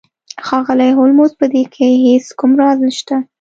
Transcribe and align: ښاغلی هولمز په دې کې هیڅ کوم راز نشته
ښاغلی 0.45 0.91
هولمز 0.97 1.31
په 1.39 1.45
دې 1.53 1.63
کې 1.73 1.87
هیڅ 2.05 2.25
کوم 2.39 2.51
راز 2.61 2.77
نشته 2.87 3.15